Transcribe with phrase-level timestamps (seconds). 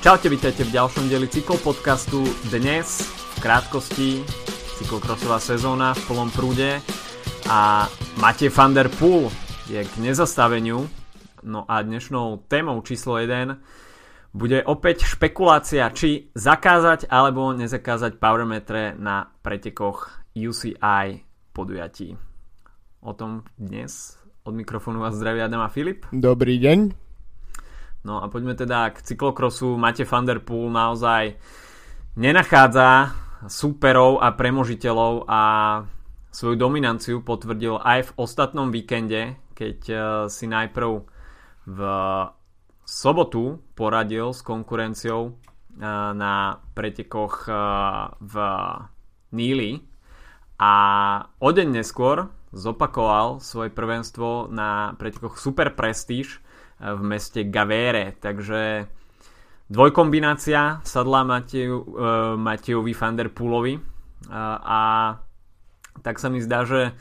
[0.00, 2.24] Čaute, vítajte v ďalšom dieli cyklopodcastu.
[2.48, 4.24] Dnes v krátkosti
[4.80, 6.80] cyklokrosová sezóna v plnom prúde
[7.44, 7.84] a
[8.16, 9.28] Matej van der Poel
[9.68, 10.88] je k nezastaveniu.
[11.44, 13.60] No a dnešnou témou číslo 1
[14.32, 22.16] bude opäť špekulácia, či zakázať alebo nezakázať powermetre na pretekoch UCI podujatí.
[23.04, 24.16] O tom dnes
[24.48, 26.08] od mikrofónu vás zdraví Adam a Filip.
[26.08, 27.09] Dobrý deň.
[28.00, 29.76] No a poďme teda k cyklokrosu.
[29.76, 31.36] Mate van der Poel naozaj
[32.16, 33.12] nenachádza
[33.44, 35.42] súperov a premožiteľov a
[36.30, 40.00] svoju dominanciu potvrdil aj v ostatnom víkende, keď eh,
[40.32, 40.90] si najprv
[41.70, 41.80] v
[42.88, 45.34] sobotu poradil s konkurenciou eh,
[46.16, 47.56] na pretekoch eh,
[48.16, 48.34] v
[49.30, 49.78] Níli
[50.58, 50.74] a
[51.38, 56.42] o deň neskôr zopakoval svoje prvenstvo na pretekoch Super Prestige
[56.78, 58.18] v meste Gavere.
[58.18, 58.90] Takže
[59.70, 61.84] dvojkombinácia sadla Mateju, uh,
[62.34, 63.82] Matejovi van der Poolovi uh,
[64.60, 64.80] a
[66.00, 66.96] tak sa mi zdá, že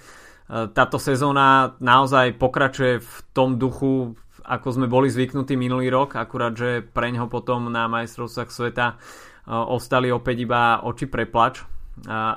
[0.50, 6.82] táto sezóna naozaj pokračuje v tom duchu, ako sme boli zvyknutí minulý rok, akurát, že
[6.82, 8.98] pre ňo potom na majstrovstvách sveta
[9.46, 11.62] ostali opäť iba oči preplač.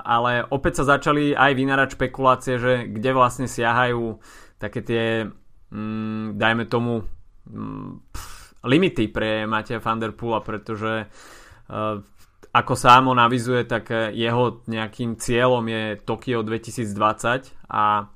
[0.03, 4.19] Ale opäť sa začali aj vynárať špekulácie, že kde vlastne siahajú
[4.59, 5.05] také tie,
[5.71, 7.07] mm, dajme tomu,
[7.43, 7.99] Mm,
[8.63, 11.99] limity pre Matia van der Poola, pretože uh,
[12.55, 18.07] ako sám on avizuje, tak jeho nejakým cieľom je Tokio 2020 a uh,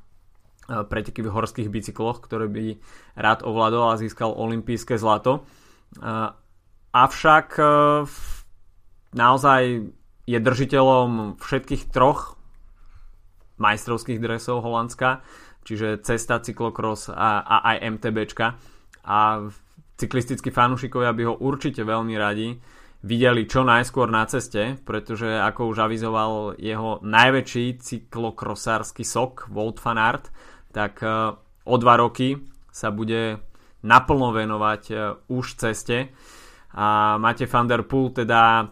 [0.88, 2.80] preteky v horských bicykloch, ktoré by
[3.20, 5.44] rád ovládol a získal olympijské zlato.
[6.00, 6.32] Uh,
[6.96, 7.60] avšak
[9.14, 9.62] naozaj
[10.28, 12.36] je držiteľom všetkých troch
[13.58, 15.26] majstrovských dresov Holandska,
[15.64, 18.48] čiže cesta, cyklokros a, a aj MTBčka
[19.08, 19.18] a
[19.98, 22.60] cyklistickí fanúšikovia by ho určite veľmi radi
[23.08, 30.20] videli čo najskôr na ceste, pretože ako už avizoval jeho najväčší cyklokrosársky sok Wout van
[30.74, 31.10] tak e,
[31.66, 32.38] o dva roky
[32.70, 33.40] sa bude
[33.86, 34.96] naplno venovať e,
[35.32, 36.12] už ceste.
[36.78, 38.70] A Mate van der Poel teda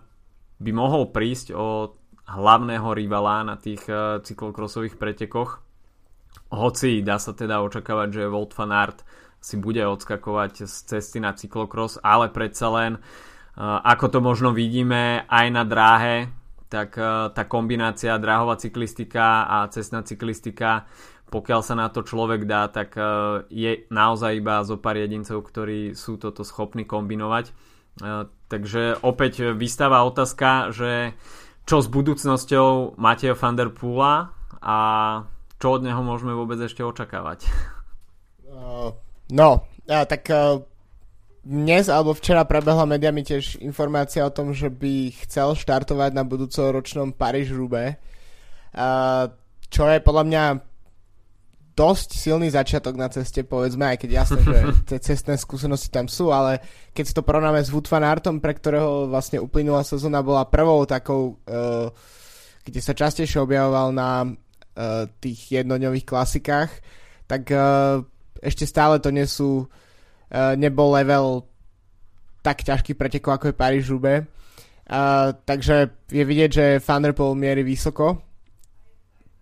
[0.60, 1.96] by mohol prísť o
[2.26, 5.62] hlavného rivala na tých e, cyklokrosových pretekoch.
[6.52, 9.04] Hoci dá sa teda očakávať, že Wout van Aert
[9.42, 12.98] si bude odskakovať z cesty na cyklokros, ale predsa len
[13.56, 16.28] ako to možno vidíme aj na dráhe,
[16.68, 17.00] tak
[17.32, 20.84] tá kombinácia dráhová cyklistika a cestná cyklistika,
[21.32, 23.00] pokiaľ sa na to človek dá, tak
[23.48, 27.56] je naozaj iba zo pár jedincov, ktorí sú toto schopní kombinovať.
[28.46, 31.18] Takže opäť vystáva otázka, že
[31.66, 34.30] čo s budúcnosťou Mateja van der Poola
[34.62, 34.78] a
[35.58, 37.50] čo od neho môžeme vôbec ešte očakávať?
[39.34, 40.62] No, a tak uh,
[41.42, 47.18] dnes alebo včera prebehla mediami tiež informácia o tom, že by chcel štartovať na budúcoročnom
[47.18, 49.24] Paríž-Rube, uh,
[49.74, 50.44] čo je podľa mňa
[51.76, 54.58] dosť silný začiatok na ceste, povedzme, aj keď jasné, že
[54.90, 56.64] tie cestné skúsenosti tam sú, ale
[56.96, 60.88] keď si to porovnáme s Wood Van Artom, pre ktorého vlastne uplynulá sezóna bola prvou
[60.88, 61.92] takou, uh,
[62.64, 66.72] kde sa častejšie objavoval na uh, tých jednodňových klasikách,
[67.28, 68.00] tak uh,
[68.40, 71.44] ešte stále to nie sú, uh, nebol level
[72.40, 74.26] tak ťažký pretekov ako je paríž roubaix
[74.86, 78.22] Uh, takže je vidieť, že Thunderpool mierí vysoko.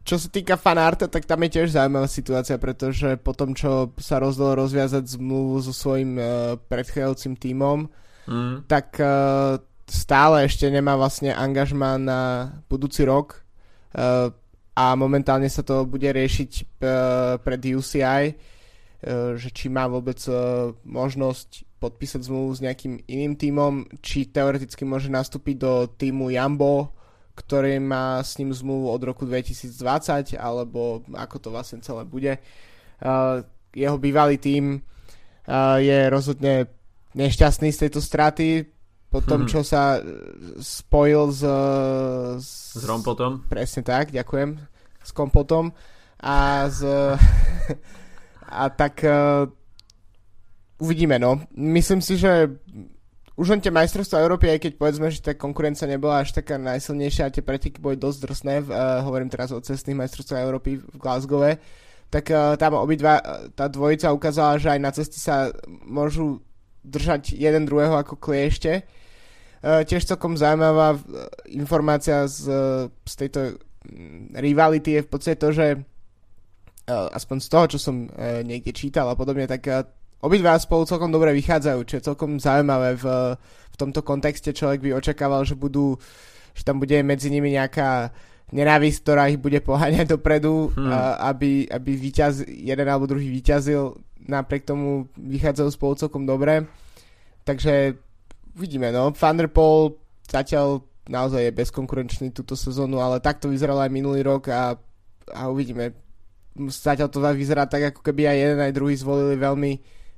[0.03, 4.19] Čo sa týka fanarta, tak tam je tiež zaujímavá situácia, pretože po tom, čo sa
[4.19, 7.87] rozdol rozviazať zmluvu so svojím uh, predchádzajúcim tímom,
[8.27, 8.67] mm.
[8.67, 12.19] tak uh, stále ešte nemá vlastne angažma na
[12.67, 13.47] budúci rok
[13.95, 14.27] uh,
[14.75, 16.51] a momentálne sa to bude riešiť
[16.83, 18.35] uh, pred UCI
[19.03, 20.31] E, že či má vôbec e,
[20.87, 26.95] možnosť podpísať zmluvu s nejakým iným tímom, či teoreticky môže nastúpiť do týmu Jambo,
[27.33, 32.37] ktorý má s ním zmluvu od roku 2020, alebo ako to vlastne celé bude.
[32.37, 32.39] E,
[33.73, 34.85] jeho bývalý tím
[35.77, 36.71] je rozhodne
[37.19, 38.63] nešťastný z tejto straty,
[39.13, 39.49] po tom, hmm.
[39.53, 40.01] čo sa
[40.57, 41.45] spojil s...
[42.41, 43.45] S, s Rompotom.
[43.45, 44.57] Presne tak, ďakujem.
[45.05, 45.69] S Kompotom.
[46.17, 46.81] A s...
[48.53, 49.49] A tak uh,
[50.77, 51.41] uvidíme, no.
[51.57, 52.53] Myslím si, že
[53.33, 57.29] už len tie majstrovstvá Európy, aj keď povedzme, že tá konkurencia nebola až taká najsilnejšia
[57.29, 61.57] a tie preteky boli dosť drsné, uh, hovorím teraz o cestných majstrovstvách Európy v Glasgowe,
[62.13, 63.17] tak uh, tam obidva,
[63.57, 66.45] tá dvojica ukázala, že aj na ceste sa môžu
[66.85, 68.85] držať jeden druhého ako kliešte.
[69.65, 71.01] Uh, tiež celkom zaujímavá
[71.49, 72.53] informácia z,
[73.01, 75.67] z tejto mm, rivality je v podstate to, že
[76.87, 79.87] aspoň z toho, čo som uh, niekde čítal a podobne, tak uh,
[80.23, 83.05] obidva spolu celkom dobre vychádzajú, čo je celkom zaujímavé v,
[83.43, 85.99] v tomto kontexte človek by očakával, že budú,
[86.55, 88.15] že tam bude medzi nimi nejaká
[88.55, 90.91] nenávisť, ktorá ich bude poháňať dopredu, hmm.
[91.27, 96.63] aby, aby víťaz, jeden alebo druhý vyťazil, napriek tomu vychádzajú spolu celkom dobre.
[97.43, 97.99] Takže
[98.55, 99.11] uvidíme, no.
[99.11, 99.99] Thunderpole
[100.29, 104.79] zatiaľ naozaj je bezkonkurenčný túto sezónu, ale takto vyzeral aj minulý rok a,
[105.35, 105.91] a uvidíme.
[106.55, 109.71] Zatiaľ to vyzerá tak, ako keby aj jeden aj druhý zvolili veľmi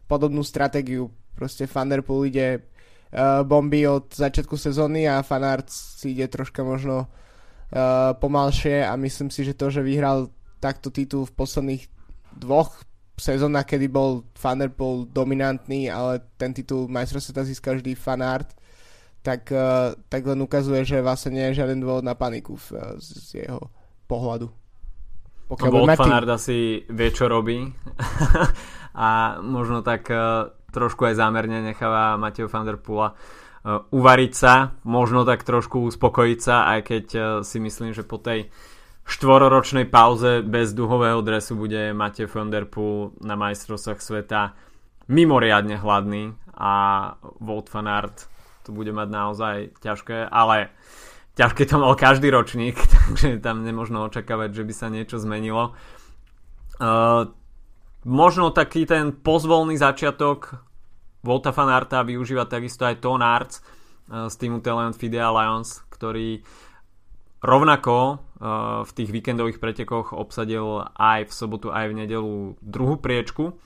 [0.06, 1.12] podobnú stratégiu.
[1.36, 8.16] Proste Thunderpool ide uh, bomby od začiatku sezóny a Fanart si ide troška možno uh,
[8.16, 10.32] pomalšie a myslím si, že to, že vyhral
[10.64, 11.84] takto titul v posledných
[12.40, 12.84] dvoch
[13.16, 18.52] sezónach, kedy bol Thunderpool dominantný, ale ten titul majstra sveta získal vždy Fanart,
[19.24, 22.96] tak, uh, tak len ukazuje, že vlastne nie je žiaden dôvod na paniku v, uh,
[23.00, 23.72] z jeho
[24.06, 24.52] pohľadu.
[25.46, 27.62] Pokiaľ Bolt Fanart asi vie, čo robí
[28.96, 34.74] a možno tak uh, trošku aj zámerne necháva Mateo van der Pula uh, uvariť sa,
[34.88, 38.48] možno tak trošku uspokojiť sa, aj keď uh, si myslím, že po tej
[39.06, 44.58] štvororočnej pauze bez duhového dresu bude Mateo van der Poel na majstrovstvách sveta
[45.06, 46.74] mimoriadne hladný a
[47.44, 48.26] Wout van Aert
[48.66, 49.56] to bude mať naozaj
[49.86, 50.74] ťažké, ale
[51.38, 55.78] ťažké to mal každý ročník, takže tam nemožno očakávať, že by sa niečo zmenilo.
[56.82, 57.30] Uh,
[58.06, 60.62] možno taký ten pozvolný začiatok
[61.26, 66.46] Volta Fanarta využíva takisto aj Ton Arts uh, z týmu Talent Fidea Lions, ktorý
[67.42, 68.18] rovnako uh,
[68.86, 73.58] v tých víkendových pretekoch obsadil aj v sobotu, aj v nedelu druhú priečku.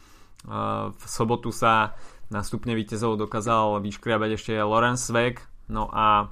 [0.47, 1.99] Uh, v sobotu sa
[2.31, 6.31] na stupne víťazov dokázal vyškriabať ešte Lorenz Svek, no a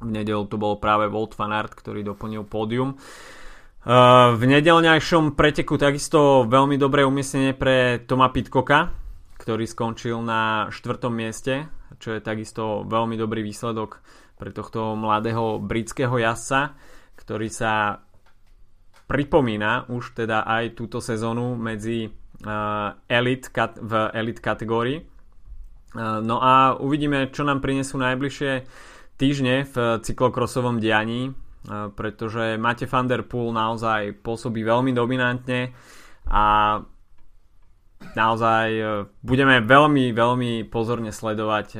[0.00, 2.96] v nedelu to bol práve Volt Fanart, ktorý doplnil pódium.
[2.96, 3.43] Uh,
[3.84, 8.88] v nedelňajšom preteku takisto veľmi dobré umiestnenie pre Toma Pitkoka,
[9.36, 11.68] ktorý skončil na štvrtom mieste,
[12.00, 14.00] čo je takisto veľmi dobrý výsledok
[14.40, 16.72] pre tohto mladého britského jazdca,
[17.20, 18.00] ktorý sa
[19.04, 22.08] pripomína už teda aj túto sezónu medzi
[23.04, 23.48] elite
[23.84, 25.04] v elite kategórii.
[26.00, 28.64] No a uvidíme, čo nám prinesú najbližšie
[29.20, 31.36] týždne v cyklokrosovom dianí,
[31.96, 35.72] pretože Mate van der Poel naozaj pôsobí veľmi dominantne
[36.28, 36.76] a
[38.12, 38.84] naozaj e,
[39.24, 41.78] budeme veľmi, veľmi pozorne sledovať, e,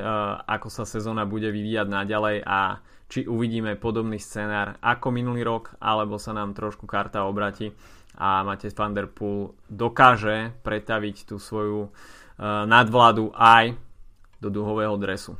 [0.49, 2.81] ako sa sezóna bude vyvíjať naďalej a
[3.13, 7.77] či uvidíme podobný scenár ako minulý rok, alebo sa nám trošku karta obratí
[8.17, 11.91] a Mate van der Poel dokáže pretaviť tú svoju e,
[12.65, 13.77] nadvládu aj
[14.41, 15.37] do duhového dresu.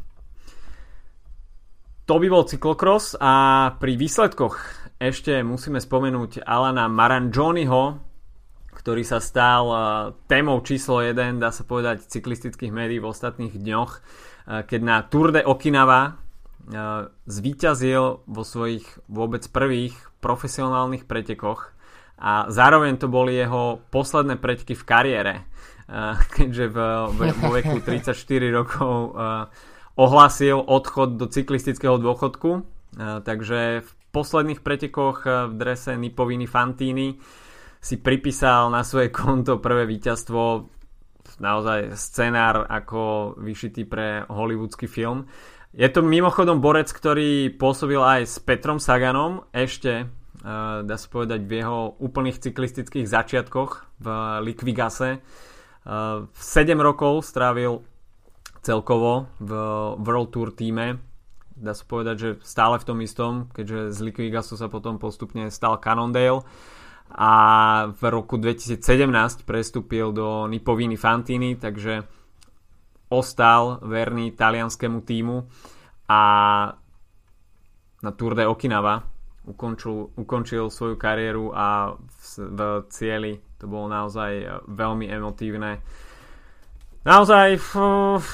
[2.05, 3.33] To by bol cyklokros a
[3.81, 4.61] pri výsledkoch
[5.01, 7.97] ešte musíme spomenúť Alana Marangioniho,
[8.77, 9.81] ktorý sa stal uh,
[10.29, 15.33] témou číslo 1, dá sa povedať, cyklistických médií v ostatných dňoch, uh, keď na Tour
[15.33, 21.73] de Okinawa uh, zvíťazil vo svojich vôbec prvých profesionálnych pretekoch
[22.21, 25.35] a zároveň to boli jeho posledné preteky v kariére,
[26.37, 26.77] keďže v,
[27.17, 28.13] vo veku 34
[28.53, 29.17] rokov
[29.95, 32.63] ohlásil odchod do cyklistického dôchodku, e,
[33.23, 37.19] takže v posledných pretekoch e, v drese Nipoviny Fantini
[37.79, 40.71] si pripísal na svoje konto prvé víťazstvo
[41.39, 45.27] naozaj scenár ako vyšitý pre hollywoodsky film.
[45.75, 50.07] Je to mimochodom borec, ktorý pôsobil aj s Petrom Saganom ešte, e,
[50.83, 54.07] dá sa povedať, v jeho úplných cyklistických začiatkoch v
[54.43, 55.23] Liquigase.
[55.85, 56.33] 7
[56.81, 57.85] rokov strávil
[58.65, 59.53] celkovo v
[60.01, 60.99] World Tour týme.
[61.55, 65.79] Dá sa povedať, že stále v tom istom, keďže z Liquigasu sa potom postupne stal
[65.79, 66.43] Cannondale.
[67.15, 67.33] A
[67.95, 72.03] v roku 2017 prestúpil do Nipoviny Fantini, takže
[73.13, 75.47] ostal verný talianskému týmu.
[76.11, 76.21] A
[78.03, 79.05] na Tour de Okinawa
[79.47, 85.81] ukončil, ukončil svoju kariéru a v, v cieli to bolo naozaj veľmi emotívne
[87.05, 87.61] Naozaj,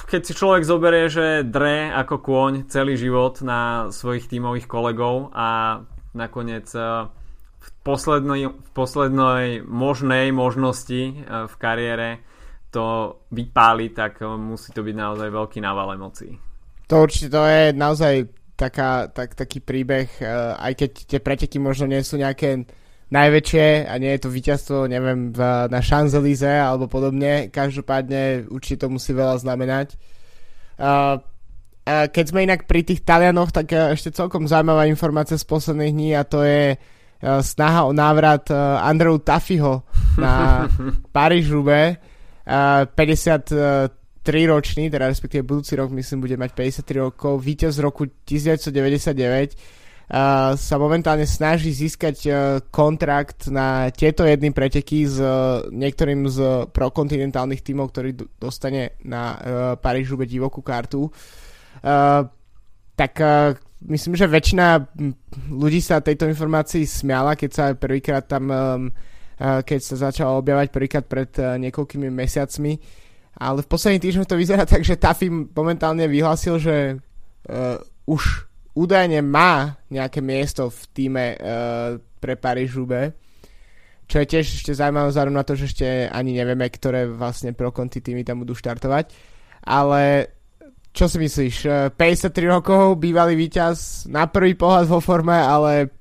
[0.07, 5.83] keď si človek zoberie, že dre ako kôň celý život na svojich tímových kolegov a
[6.15, 7.11] nakoniec e,
[7.59, 11.13] v poslednej, v poslednej možnej možnosti e,
[11.51, 12.23] v kariére
[12.71, 16.39] to vypáli, tak e, musí to byť naozaj veľký nával emócií.
[16.87, 20.11] To určite to je naozaj taká, tak, taký príbeh,
[20.59, 22.71] aj keď tie preteky možno nie sú nejaké
[23.11, 25.35] najväčšie a nie je to víťazstvo, neviem,
[25.67, 27.51] na Champs-Élysées alebo podobne.
[27.51, 29.99] Každopádne určite to musí veľa znamenať.
[30.81, 31.19] Uh,
[31.85, 35.93] uh, keď sme inak pri tých Talianoch, tak uh, ešte celkom zaujímavá informácia z posledných
[35.93, 39.85] dní a to je uh, snaha o návrat uh, Andreu Tafiho
[40.17, 40.65] na.
[42.51, 43.55] Uh, 50
[44.27, 46.51] ročný, teda respektíve budúci rok myslím bude mať
[46.83, 49.80] 53 rokov, víťaz z roku 1999 uh,
[50.59, 52.35] sa momentálne snaží získať uh,
[52.75, 59.39] kontrakt na tieto jedny preteky s uh, niektorým z prokontinentálnych tímov, ktorý dostane na uh,
[59.79, 61.07] Parížu divokú kartu.
[63.01, 63.13] Tak
[63.87, 64.85] myslím, že väčšina
[65.49, 68.53] ľudí sa tejto informácii smiala, keď sa prvýkrát tam,
[69.41, 72.77] keď sa začal objavať prvýkrát pred niekoľkými mesiacmi.
[73.41, 78.50] Ale v posledných týždňoch to vyzerá tak, že Tafi momentálne vyhlásil, že uh, už
[78.81, 83.13] údajne má nejaké miesto v týme uh, pre Paríž Roubaix.
[84.09, 87.71] Čo je tiež ešte zaujímavé vzhľadom na to, že ešte ani nevieme, ktoré vlastne pro
[87.71, 89.15] týmy tam budú štartovať.
[89.63, 90.33] Ale
[90.91, 91.57] čo si myslíš?
[91.95, 95.95] 53 e, rokov, bývalý víťaz, na prvý pohľad vo forme, ale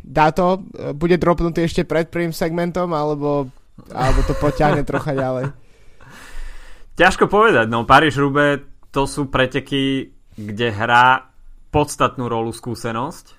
[0.00, 0.64] dá to?
[0.72, 3.52] E, bude dropnutý ešte pred prvým segmentom, alebo,
[3.92, 5.52] alebo to poťahne trocha ďalej?
[6.96, 11.29] Ťažko povedať, no Paríž Rube to sú preteky, kde hrá
[11.70, 13.38] podstatnú rolu skúsenosť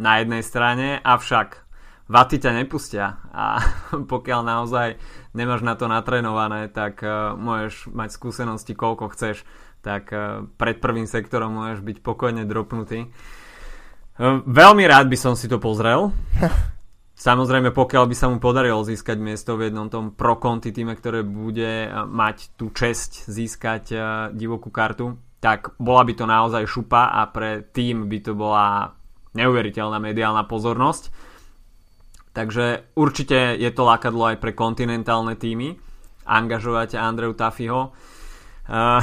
[0.00, 1.64] na jednej strane, avšak
[2.08, 3.64] vaty ťa nepustia a
[4.12, 4.88] pokiaľ naozaj
[5.36, 9.42] nemáš na to natrénované, tak uh, môžeš mať skúsenosti koľko chceš
[9.84, 13.04] tak eh, pred prvým sektorom môžeš byť pokojne dropnutý.
[13.04, 16.08] Eh, veľmi rád by som si to pozrel.
[17.14, 21.22] Samozrejme, pokiaľ by sa mu podarilo získať miesto v jednom tom pro konti týme, ktoré
[21.22, 23.94] bude mať tú česť získať
[24.34, 25.14] divokú kartu,
[25.44, 28.96] tak bola by to naozaj šupa a pre tým by to bola
[29.36, 31.12] neuveriteľná mediálna pozornosť.
[32.32, 35.76] Takže určite je to lákadlo aj pre kontinentálne týmy
[36.24, 37.92] angažovať Andreu Tafiho
[38.64, 38.96] Uh,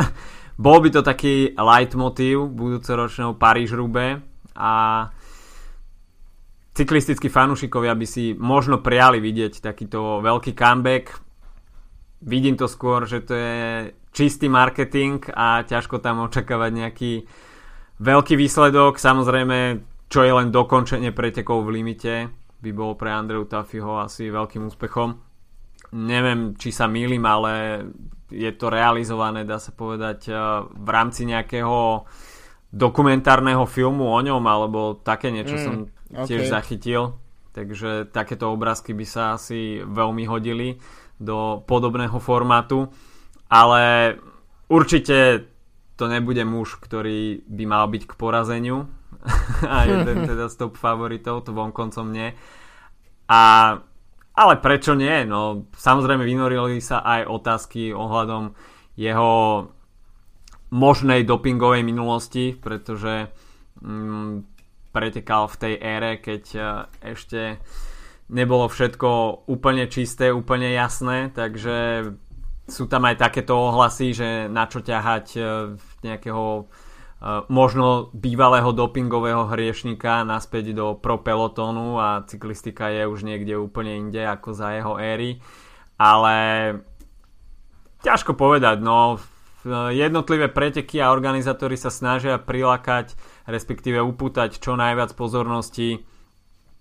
[0.64, 4.24] bol by to taký leitmotiv budúcoročného Paríž-Rube
[4.56, 4.72] a
[6.72, 11.12] cyklistickí fanúšikovia by si možno prijali vidieť takýto veľký comeback.
[12.22, 13.62] Vidím to skôr, že to je
[14.14, 17.12] čistý marketing a ťažko tam očakávať nejaký
[17.98, 19.02] veľký výsledok.
[19.02, 22.14] Samozrejme, čo je len dokončenie pretekov v limite,
[22.62, 25.18] by bolo pre Andreu Tafiho asi veľkým úspechom.
[25.98, 27.84] Neviem, či sa mýlim, ale
[28.30, 32.06] je to realizované, dá sa povedať, eh, v rámci nejakého
[32.72, 35.74] dokumentárneho filmu o ňom, alebo také niečo mm, som
[36.24, 36.52] tiež okay.
[36.52, 37.02] zachytil.
[37.52, 40.80] Takže takéto obrázky by sa asi veľmi hodili
[41.22, 42.90] do podobného formátu.
[43.46, 44.16] Ale
[44.66, 45.46] určite
[45.94, 48.90] to nebude muž, ktorý by mal byť k porazeniu.
[49.70, 52.34] a jeden teda z top favoritov, to vonkoncom nie.
[53.30, 53.40] A
[54.32, 55.28] ale prečo nie?
[55.28, 58.56] No, samozrejme vynorili sa aj otázky ohľadom
[58.96, 59.32] jeho
[60.72, 63.28] možnej dopingovej minulosti, pretože
[63.84, 64.48] mm,
[64.88, 66.64] pretekal v tej ére, keď uh,
[67.04, 67.60] ešte
[68.28, 72.10] nebolo všetko úplne čisté, úplne jasné, takže
[72.68, 75.74] sú tam aj takéto ohlasy, že na čo ťahať uh,
[76.04, 76.68] nejakého
[77.46, 84.26] možno bývalého dopingového hriešnika naspäť do pro pelotónu a cyklistika je už niekde úplne inde
[84.26, 85.38] ako za jeho éry.
[86.02, 86.36] Ale
[88.02, 89.22] ťažko povedať, no
[89.94, 93.14] jednotlivé preteky a organizátori sa snažia prilákať,
[93.46, 96.02] respektíve upútať čo najviac pozornosti.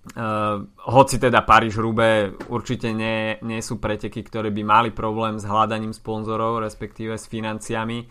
[0.01, 5.46] Uh, hoci teda Paríž Rube určite nie, nie sú preteky, ktoré by mali problém s
[5.46, 8.10] hľadaním sponzorov, respektíve s financiami,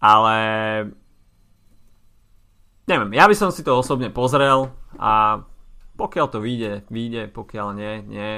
[0.00, 0.36] ale
[2.88, 5.44] neviem, ja by som si to osobne pozrel a
[6.00, 8.32] pokiaľ to vyjde, vyjde, pokiaľ nie, nie.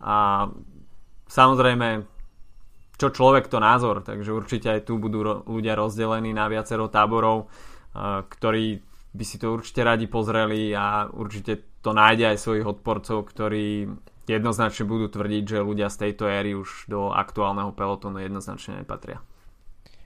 [0.00, 0.48] A
[1.28, 2.08] samozrejme,
[2.96, 8.24] čo človek, to názor, takže určite aj tu budú ľudia rozdelení na viacero táborov, uh,
[8.24, 8.80] ktorí
[9.12, 13.92] by si to určite radi pozreli a určite to nájde aj svojich odporcov, ktorí
[14.24, 19.20] jednoznačne budú tvrdiť, že ľudia z tejto éry už do aktuálneho pelotónu jednoznačne nepatria.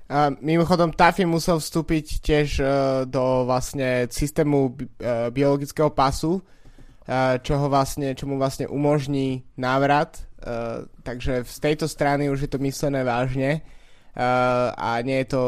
[0.09, 2.69] A mimochodom, Tafi musel vstúpiť tiež uh,
[3.05, 9.45] do vlastne systému bi- uh, biologického pasu, uh, čo, ho vlastne, čo mu vlastne umožní
[9.61, 10.25] návrat.
[10.41, 15.43] Uh, takže z tejto strany už je to myslené vážne uh, a nie je to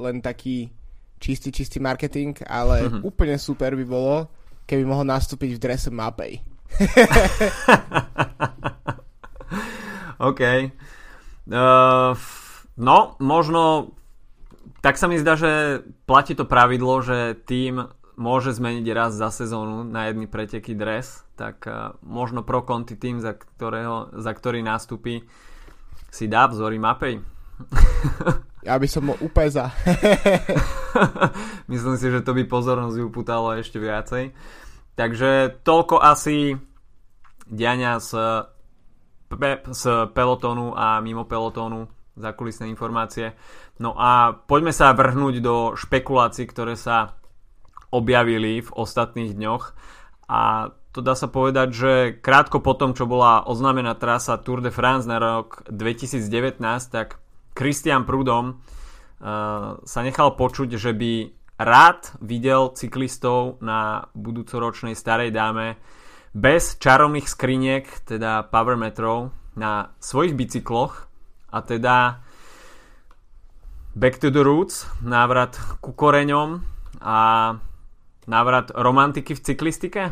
[0.00, 0.72] len taký
[1.20, 3.02] čistý, čistý marketing, ale mm-hmm.
[3.04, 4.32] úplne super by bolo,
[4.66, 6.42] keby mohol nastúpiť v drese Mapej.
[10.28, 10.42] OK.
[11.46, 12.18] Uh,
[12.76, 13.94] no, možno
[14.82, 19.82] tak sa mi zdá, že platí to pravidlo, že tým môže zmeniť raz za sezónu
[19.82, 25.26] na jedný preteky dres, tak uh, možno pro konti tým, za, ktorého, za ktorý nástupí,
[26.10, 27.20] si dá vzory mapej.
[28.66, 29.70] Ja by som ho úplne za.
[31.70, 34.34] Myslím si, že to by pozornosť upútalo ešte viacej.
[34.98, 36.58] Takže toľko asi
[37.46, 38.42] diania z,
[39.30, 41.86] pe- z pelotónu a mimo pelotónu
[42.18, 43.38] zakulisné informácie.
[43.78, 47.22] No a poďme sa vrhnúť do špekulácií, ktoré sa
[47.94, 49.64] objavili v ostatných dňoch.
[50.26, 55.06] A to dá sa povedať, že krátko potom, čo bola oznámená trasa Tour de France
[55.06, 56.58] na rok 2019,
[56.90, 57.20] tak
[57.56, 61.12] Christian Prudom uh, sa nechal počuť, že by
[61.56, 65.80] rád videl cyklistov na budúcoročnej starej dáme
[66.36, 71.08] bez čarovných skriniek, teda power metrov, na svojich bicykloch
[71.48, 72.20] a teda
[73.96, 76.60] back to the roots, návrat ku koreňom
[77.00, 77.18] a
[78.28, 80.02] návrat romantiky v cyklistike?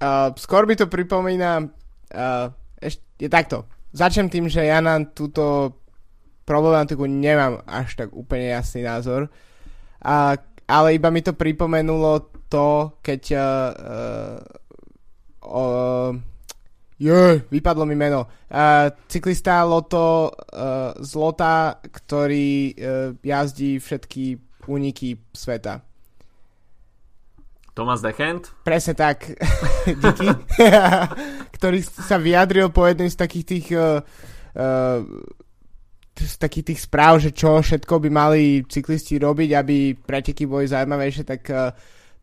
[0.00, 2.48] Uh, skôr by to pripomína uh,
[2.80, 3.68] ešte, je takto.
[3.92, 5.76] Začnem tým, že ja na túto
[6.46, 9.26] problematiku nemám až tak úplne jasný názor.
[9.98, 10.38] Uh,
[10.70, 13.42] ale iba mi to pripomenulo to, keď uh,
[13.74, 14.38] uh,
[15.42, 16.10] uh,
[16.96, 18.30] je, vypadlo mi meno.
[18.48, 22.74] Uh, cyklista Loto uh, z Lota, ktorý uh,
[23.20, 24.38] jazdí všetky
[24.70, 25.82] úniky sveta.
[27.76, 28.56] Thomas Dechent?
[28.64, 29.36] Presne tak.
[30.02, 30.26] Díky.
[31.60, 34.00] ktorý sa vyjadril po jednej z takých tých uh,
[34.56, 35.04] uh,
[36.16, 41.42] takých tých správ, že čo všetko by mali cyklisti robiť, aby preteky boli zaujímavejšie, tak
[41.52, 41.70] uh,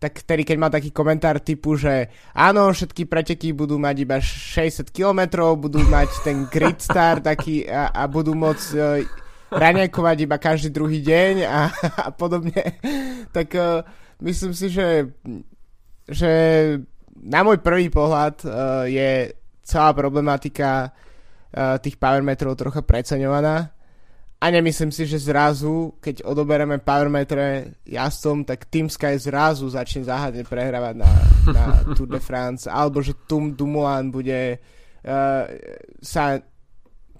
[0.03, 4.91] tak vtedy, keď mal taký komentár typu, že áno, všetky preteky budú mať iba 60
[4.91, 8.99] km, budú mať ten grid star taký a, a budú môcť uh,
[9.53, 11.71] raňajkovať iba každý druhý deň a,
[12.03, 12.51] a podobne,
[13.35, 13.79] tak uh,
[14.19, 15.07] myslím si, že,
[16.03, 16.31] že
[17.23, 18.51] na môj prvý pohľad uh,
[18.83, 19.31] je
[19.63, 23.71] celá problematika uh, tých power metrov trocha preceňovaná
[24.43, 30.43] a nemyslím si, že zrazu, keď odobereme powermetre jazdcom, tak Team Sky zrazu začne záhadne
[30.43, 31.09] prehrávať na,
[31.47, 31.63] na
[31.95, 35.43] Tour de France, alebo že Tom Dumoulin bude uh,
[36.03, 36.43] sa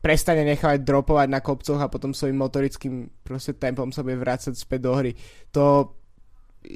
[0.03, 4.79] prestane nechávať dropovať na kopcoch a potom svojim motorickým proste tempom sa bude vrácať späť
[4.83, 5.15] do hry.
[5.55, 5.95] To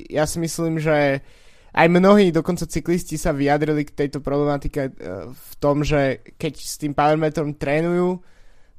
[0.08, 1.28] ja si myslím, že
[1.76, 6.80] aj mnohí, dokonca cyklisti sa vyjadrili k tejto problematike uh, v tom, že keď s
[6.80, 8.24] tým powermetrom trénujú,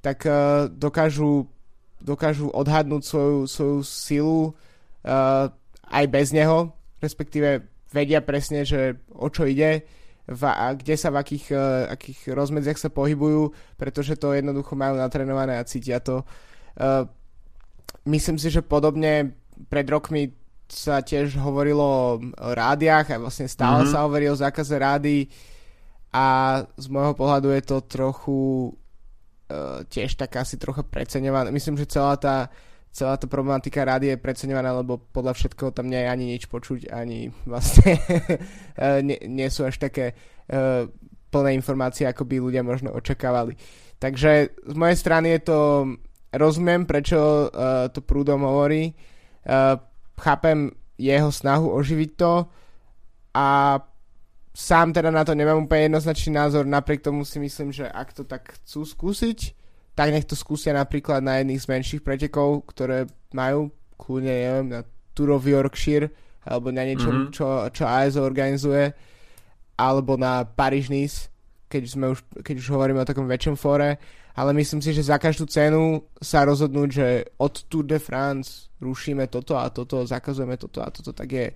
[0.01, 1.58] tak uh, dokážu
[2.03, 5.51] dokážu odhadnúť svoju, svoju silu uh,
[5.89, 9.83] aj bez neho, respektíve vedia presne, že o čo ide,
[10.29, 15.01] v, a kde sa v akých, uh, akých rozmedziach sa pohybujú, pretože to jednoducho majú
[15.01, 16.23] natrenované a cítia to.
[16.77, 17.09] Uh,
[18.05, 19.33] myslím si, že podobne
[19.73, 20.37] pred rokmi
[20.69, 23.93] sa tiež hovorilo o rádiách a vlastne stále mm-hmm.
[23.97, 25.33] sa hovorí o zákaze rády
[26.13, 28.39] a z môjho pohľadu je to trochu
[29.49, 31.51] uh, tiež tak asi trocha preceňovaná.
[31.51, 32.53] Myslím, že celá tá,
[32.93, 36.93] celá tá problematika rády je preceňovaná, lebo podľa všetkého tam nie je ani nič počuť,
[36.93, 37.99] ani vlastne
[38.79, 40.87] uh, nie, nie sú až také uh,
[41.29, 43.57] plné informácie, ako by ľudia možno očakávali.
[43.99, 45.59] Takže z mojej strany je to,
[46.33, 49.77] rozumiem, prečo uh, to prúdom hovorí, uh,
[50.17, 52.47] chápem jeho snahu oživiť to
[53.35, 53.79] a
[54.59, 58.27] sám teda na to nemám úplne jednoznačný názor, napriek tomu si myslím, že ak to
[58.27, 59.55] tak chcú skúsiť,
[59.95, 64.81] tak nech to skúsia napríklad na jedných z menších pretekov, ktoré majú, kľudne neviem, na
[65.15, 66.11] Tour of Yorkshire,
[66.43, 67.35] alebo na niečom, mm-hmm.
[67.35, 68.91] čo, čo ASO organizuje,
[69.79, 71.31] alebo na Paris-Nice,
[71.71, 73.95] keď, sme už, keď už hovoríme o takom väčšom fóre,
[74.35, 77.07] ale myslím si, že za každú cenu sa rozhodnúť, že
[77.39, 81.47] od Tour de France rušíme toto a toto, zakazujeme toto a toto, tak je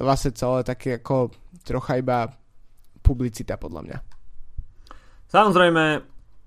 [0.00, 1.28] to vlastne celé také ako
[1.60, 2.32] trocha iba
[3.04, 3.98] publicita podľa mňa.
[5.28, 5.84] Samozrejme,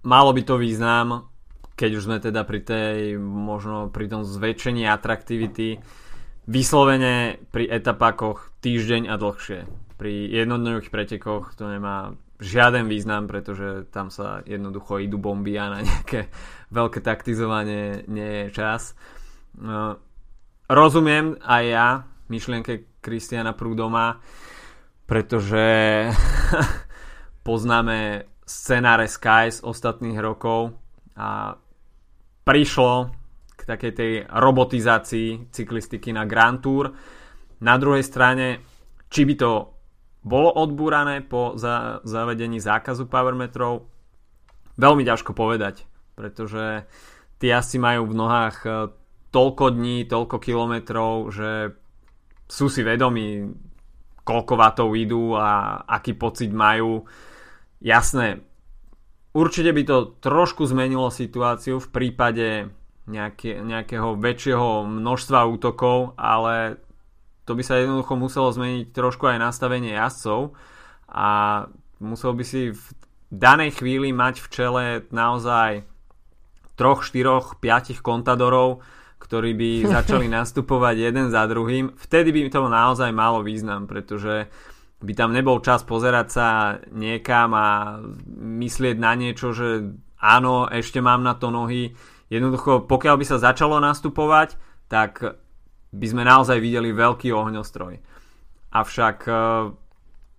[0.10, 1.30] malo by to význam,
[1.78, 5.78] keď už sme teda pri tej, možno pri tom zväčšení atraktivity,
[6.50, 9.70] vyslovene pri etapákoch týždeň a dlhšie.
[10.02, 15.86] Pri jednodňových pretekoch to nemá žiaden význam, pretože tam sa jednoducho idú bomby a na
[15.86, 16.34] nejaké
[16.82, 18.98] veľké taktizovanie nie je čas.
[19.62, 20.02] No,
[20.66, 21.88] rozumiem aj ja
[22.34, 24.24] myšlienke Kristiana Prúdoma,
[25.04, 26.08] pretože
[27.48, 30.72] poznáme scenáre Sky z ostatných rokov
[31.20, 31.60] a
[32.48, 33.12] prišlo
[33.54, 36.96] k takej tej robotizácii cyklistiky na Grand Tour.
[37.64, 38.64] Na druhej strane,
[39.12, 39.52] či by to
[40.24, 43.88] bolo odbúrané po za- zavedení zákazu powermetrov,
[44.80, 45.84] veľmi ťažko povedať,
[46.16, 46.88] pretože
[47.40, 48.74] tí asi majú v nohách eh,
[49.36, 51.76] toľko dní, toľko kilometrov, že
[52.54, 53.50] sú si vedomí,
[54.22, 57.02] koľko vatov idú a aký pocit majú.
[57.82, 58.46] Jasné,
[59.34, 62.70] určite by to trošku zmenilo situáciu v prípade
[63.10, 66.78] nejaké, nejakého väčšieho množstva útokov, ale
[67.44, 70.56] to by sa jednoducho muselo zmeniť trošku aj nastavenie jazdcov
[71.10, 71.30] a
[72.00, 72.84] musel by si v
[73.34, 75.84] danej chvíli mať v čele naozaj
[76.80, 78.86] troch, štyroch, piatich kontadorov,
[79.24, 84.52] ktorí by začali nastupovať jeden za druhým, vtedy by to naozaj malo význam, pretože
[85.04, 86.48] by tam nebol čas pozerať sa
[86.92, 88.00] niekam a
[88.40, 91.92] myslieť na niečo, že áno, ešte mám na to nohy.
[92.32, 94.56] Jednoducho, pokiaľ by sa začalo nastupovať,
[94.88, 95.20] tak
[95.92, 98.00] by sme naozaj videli veľký ohňostroj.
[98.74, 99.34] Avšak e,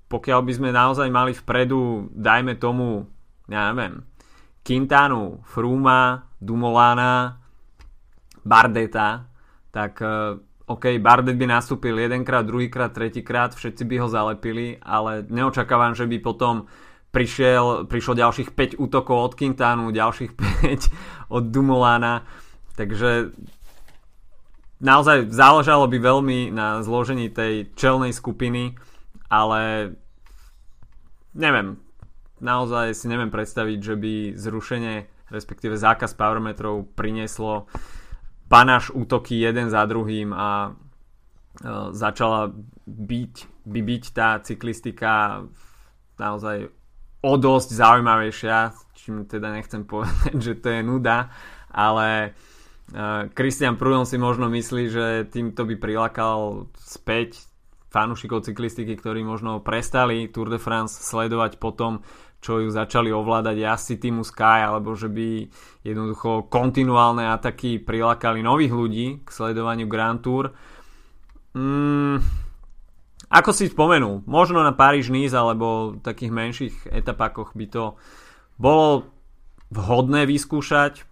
[0.08, 3.06] pokiaľ by sme naozaj mali vpredu, dajme tomu,
[3.46, 4.02] ja neviem,
[4.64, 7.43] Quintanu, Fruma, Dumolana,
[8.44, 9.26] Bardeta,
[9.74, 15.92] tak e, OK, Bardet by nastúpil jedenkrát, druhýkrát, tretíkrát, všetci by ho zalepili, ale neočakávam,
[15.92, 16.64] že by potom
[17.12, 20.32] prišiel, prišlo ďalších 5 útokov od Quintanu, ďalších
[21.28, 22.24] 5 od Dumolana,
[22.80, 23.36] takže
[24.80, 28.72] naozaj záležalo by veľmi na zložení tej čelnej skupiny,
[29.28, 29.92] ale
[31.36, 31.76] neviem,
[32.40, 37.68] naozaj si neviem predstaviť, že by zrušenie, respektíve zákaz powermetrov prinieslo
[38.48, 40.72] panáš útoky jeden za druhým a e,
[41.92, 42.52] začala
[42.84, 45.44] byť, by byť tá cyklistika
[46.20, 46.68] naozaj
[47.24, 48.56] o dosť zaujímavejšia,
[48.94, 51.32] čím teda nechcem povedať, že to je nuda,
[51.72, 52.30] ale e,
[53.32, 57.48] Christian Prudon si možno myslí, že týmto by prilákal späť
[57.94, 62.02] fanúšikov cyklistiky, ktorí možno prestali Tour de France sledovať potom,
[62.44, 65.48] čo ju začali ovládať asi týmu Sky, alebo že by
[65.80, 70.52] jednoducho kontinuálne ataky prilákali nových ľudí k sledovaniu Grand Tour.
[71.56, 72.20] Mm,
[73.32, 77.84] ako si spomenul, možno na Paríž Nice alebo takých menších etapákoch by to
[78.60, 79.08] bolo
[79.72, 81.08] vhodné vyskúšať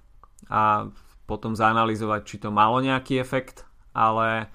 [0.52, 0.92] a
[1.24, 3.64] potom zanalizovať, či to malo nejaký efekt,
[3.96, 4.52] ale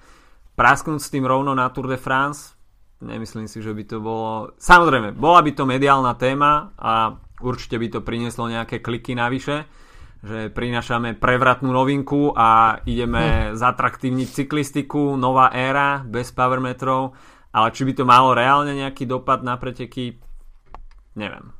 [0.54, 2.57] prasknúť s tým rovno na Tour de France
[2.98, 4.58] Nemyslím si, že by to bolo...
[4.58, 9.70] Samozrejme, bola by to mediálna téma a určite by to prinieslo nejaké kliky navyše,
[10.18, 13.60] že prinášame prevratnú novinku a ideme hm.
[13.60, 17.14] zatraktívniť cyklistiku, nová éra, bez powermetrov,
[17.54, 20.18] ale či by to malo reálne nejaký dopad na preteky,
[21.14, 21.54] neviem.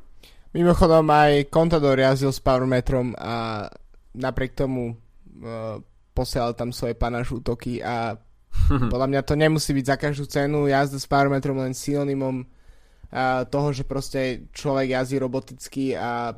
[0.59, 3.69] Mimochodom aj Contador jazdil s powermetrom a
[4.17, 5.79] napriek tomu uh,
[6.17, 8.19] posielal tam svoje panáš útoky a
[8.93, 13.69] Podľa mňa to nemusí byť za každú cenu jazda s parametrom len synonymom uh, toho,
[13.73, 16.37] že proste človek jazdí roboticky a,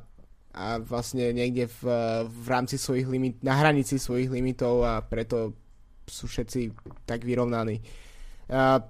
[0.55, 1.81] a vlastne niekde v,
[2.29, 5.57] v rámci svojich limit, na hranici svojich limitov a preto
[6.07, 6.75] sú všetci
[7.07, 7.83] tak vyrovnaní.
[8.51, 8.83] Uh,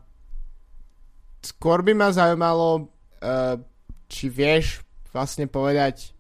[1.44, 2.88] skôr by ma zaujímalo,
[3.20, 3.56] uh,
[4.10, 4.82] či vieš
[5.14, 6.14] vlastne povedať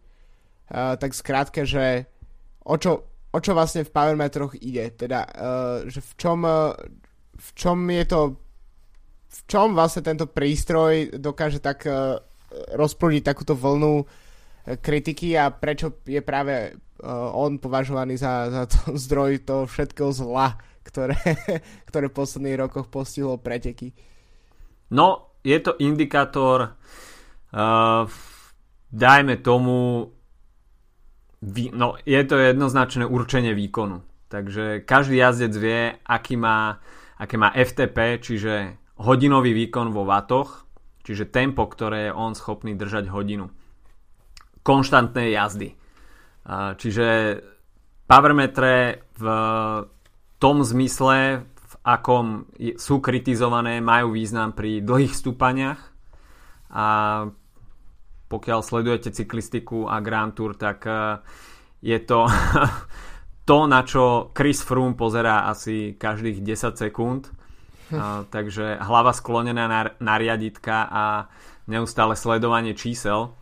[0.70, 2.06] tak skrátke, že
[2.62, 6.74] o čo, o čo vlastne v powermetroch ide, teda, uh, že v čom, uh,
[7.34, 8.20] v čom je to
[9.30, 12.18] v čom vlastne tento prístroj dokáže tak uh,
[12.74, 14.02] rozprúdiť takúto vlnu
[14.82, 20.58] kritiky a prečo je práve uh, on považovaný za, za to, zdroj toho všetkého zla,
[20.82, 21.14] ktoré,
[21.88, 23.94] ktoré v posledných rokoch postihlo preteky.
[24.90, 26.74] No, je to indikátor
[27.54, 28.02] uh,
[28.90, 30.10] dajme tomu
[31.72, 34.04] no, je to jednoznačné určenie výkonu.
[34.30, 36.78] Takže každý jazdec vie, aký má
[37.20, 38.52] aké má FTP, čiže
[38.96, 40.64] hodinový výkon vo vatoch,
[41.04, 43.52] čiže tempo, ktoré je on schopný držať hodinu.
[44.64, 45.76] Konštantné jazdy.
[46.80, 47.06] Čiže
[48.08, 49.24] powermetre v
[50.40, 52.48] tom zmysle, v akom
[52.80, 55.80] sú kritizované, majú význam pri dlhých stúpaniach
[56.72, 56.86] a
[58.30, 60.86] pokiaľ sledujete cyklistiku a Grand Tour, tak
[61.82, 62.30] je to
[63.50, 67.34] to, na čo Chris Froome pozerá asi každých 10 sekúnd.
[67.90, 71.04] A, takže hlava sklonená na, na riaditka a
[71.66, 73.34] neustále sledovanie čísel.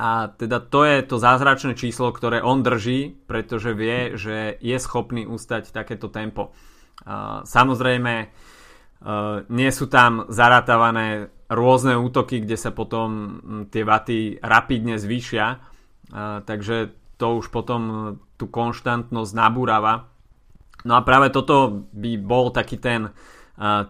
[0.00, 5.28] A teda to je to zázračné číslo, ktoré on drží, pretože vie, že je schopný
[5.28, 6.56] ustať takéto tempo.
[7.04, 8.32] A, samozrejme,
[9.48, 13.08] nie sú tam zarátavané rôzne útoky, kde sa potom
[13.72, 15.46] tie vaty rapidne zvýšia.
[15.50, 17.94] A, takže to už potom e,
[18.36, 20.12] tú konštantnosť nabúrava.
[20.84, 23.12] No a práve toto by bol taký ten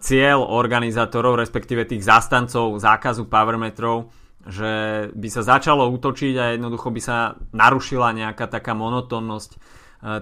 [0.02, 4.10] cieľ organizátorov, respektíve tých zastancov zákazu powermetrov,
[4.42, 9.50] že by sa začalo útočiť a jednoducho by sa narušila nejaká taká monotónnosť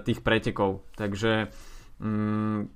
[0.05, 0.85] tých pretekov.
[0.93, 1.49] Takže
[1.97, 2.69] um,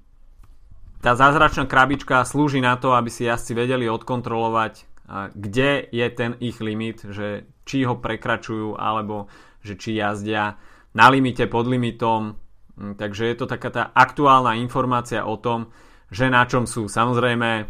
[1.04, 4.88] tá zázračná krabička slúži na to, aby si jazdci vedeli odkontrolovať,
[5.36, 9.28] kde je ten ich limit, že či ho prekračujú alebo
[9.60, 10.56] že či jazdia
[10.96, 12.40] na limite, pod limitom.
[12.80, 15.70] Mm, takže je to taká tá aktuálna informácia o tom,
[16.08, 16.88] že na čom sú.
[16.88, 17.68] Samozrejme,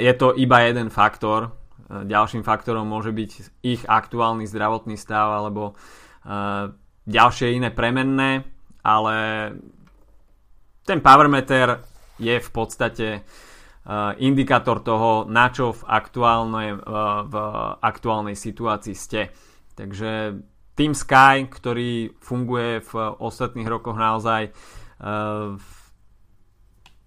[0.00, 1.50] je to iba jeden faktor.
[1.90, 3.30] Ďalším faktorom môže byť
[3.66, 5.76] ich aktuálny zdravotný stav alebo
[7.04, 8.48] ďalšie iné premenné,
[8.80, 9.16] ale
[10.84, 11.80] ten power meter
[12.20, 13.24] je v podstate
[14.20, 16.72] indikátor toho, na čo v aktuálnej,
[17.28, 17.34] v
[17.84, 19.28] aktuálnej situácii ste.
[19.76, 20.40] Takže
[20.72, 24.56] Team Sky, ktorý funguje v ostatných rokoch naozaj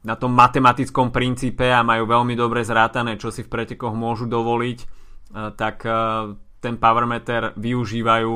[0.05, 4.79] na tom matematickom princípe a majú veľmi dobre zrátané, čo si v pretekoch môžu dovoliť,
[5.57, 5.81] tak
[6.61, 8.33] ten power meter využívajú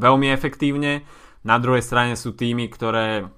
[0.00, 1.04] veľmi efektívne.
[1.44, 3.28] Na druhej strane sú týmy, ktoré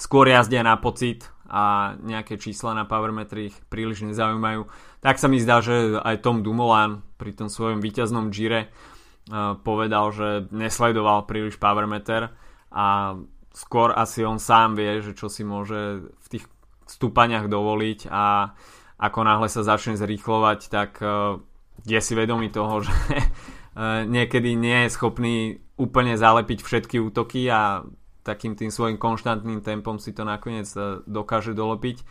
[0.00, 4.64] skôr jazdia na pocit a nejaké čísla na powermetri ich príliš nezaujímajú.
[5.04, 10.08] Tak sa mi zdá, že aj Tom Dumoulin pri tom svojom víťaznom Gire uh, povedal,
[10.16, 12.32] že nesledoval príliš powermeter
[12.72, 13.18] a
[13.52, 16.48] skôr asi on sám vie, že čo si môže v tých
[16.88, 18.56] stúpaniach dovoliť a
[19.00, 21.36] ako náhle sa začne zrýchlovať, tak uh,
[21.84, 25.36] je si vedomý toho, že uh, niekedy nie je schopný
[25.76, 27.84] úplne zalepiť všetky útoky a
[28.30, 32.04] takým tým svojim konštantným tempom si to nakoniec e, dokáže dolopiť e,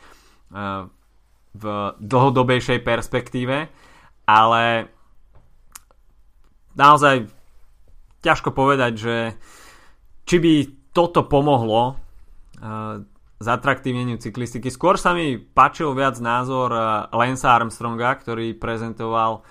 [1.55, 1.63] v
[2.03, 3.71] dlhodobejšej perspektíve,
[4.27, 4.63] ale
[6.75, 7.31] naozaj
[8.19, 9.15] ťažko povedať, že
[10.27, 10.53] či by
[10.91, 11.93] toto pomohlo e,
[13.39, 14.67] zatraktívneniu cyklistiky.
[14.67, 16.75] Skôr sa mi páčil viac názor
[17.15, 19.47] Lensa Armstronga, ktorý prezentoval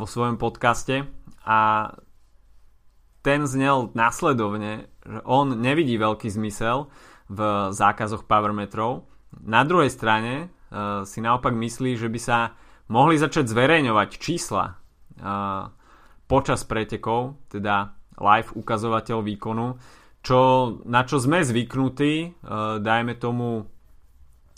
[0.00, 1.04] vo svojom podcaste
[1.44, 1.92] a
[3.20, 6.88] ten znel nasledovne, že on nevidí veľký zmysel
[7.30, 9.06] v zákazoch powermetrov.
[9.40, 12.38] Na druhej strane uh, si naopak myslí, že by sa
[12.90, 15.70] mohli začať zverejňovať čísla uh,
[16.26, 19.78] počas pretekov, teda live ukazovateľ výkonu,
[20.20, 20.40] čo,
[20.84, 23.66] na čo sme zvyknutí, uh, dajme tomu,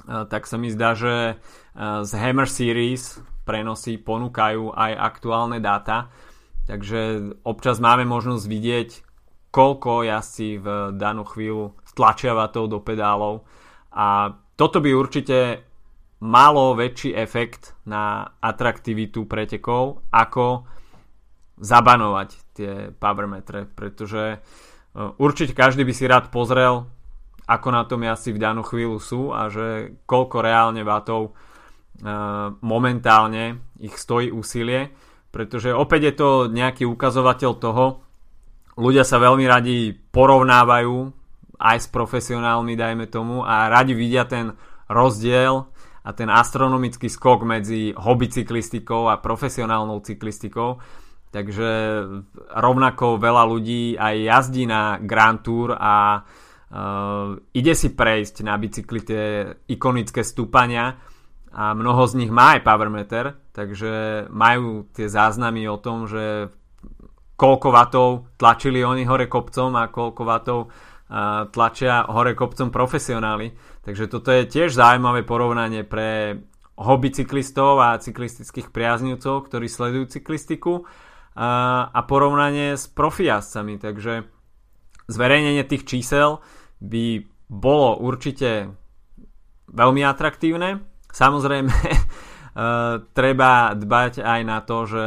[0.02, 1.38] tak sa mi zdá, že
[1.78, 6.10] z Hammer Series prenosy ponúkajú aj aktuálne dáta,
[6.66, 8.90] Takže občas máme možnosť vidieť,
[9.52, 13.44] koľko jazdci v danú chvíľu stlačia vatov do pedálov.
[13.92, 15.68] A toto by určite
[16.24, 20.64] malo väčší efekt na atraktivitu pretekov ako
[21.60, 24.38] zabanovať tie powermetre, pretože e,
[25.20, 26.88] určite každý by si rád pozrel,
[27.44, 31.32] ako na tom jazdci v danú chvíľu sú a že koľko reálne vatov e,
[32.64, 34.94] momentálne ich stojí úsilie
[35.32, 38.04] pretože opäť je to nejaký ukazovateľ toho,
[38.82, 40.96] ľudia sa veľmi radi porovnávajú
[41.62, 44.50] aj s profesionálmi, dajme tomu, a radi vidia ten
[44.90, 45.70] rozdiel
[46.02, 50.82] a ten astronomický skok medzi hobby cyklistikou a profesionálnou cyklistikou.
[51.32, 51.70] Takže
[52.58, 59.00] rovnako veľa ľudí aj jazdí na Grand Tour a uh, ide si prejsť na bicykli
[59.00, 59.24] tie
[59.70, 60.98] ikonické stúpania
[61.52, 63.24] a mnoho z nich má aj powermeter,
[63.56, 66.52] takže majú tie záznamy o tom, že
[67.42, 68.06] koľko vatov
[68.38, 70.58] tlačili oni hore kopcom a koľko vatov
[71.50, 73.50] tlačia hore kopcom profesionáli.
[73.82, 76.38] Takže toto je tiež zaujímavé porovnanie pre
[76.78, 80.86] hobby cyklistov a cyklistických priaznivcov, ktorí sledujú cyklistiku
[81.34, 83.76] a porovnanie s profijazdcami.
[83.82, 84.24] Takže
[85.10, 86.40] zverejnenie tých čísel
[86.80, 88.72] by bolo určite
[89.68, 95.06] veľmi atraktívne Samozrejme, uh, treba dbať aj na to, že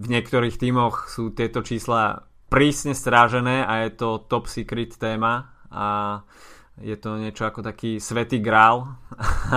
[0.00, 6.20] v niektorých tímoch sú tieto čísla prísne strážené a je to top secret téma a
[6.80, 8.96] je to niečo ako taký svetý grál